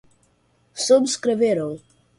[0.83, 1.79] Subscreverão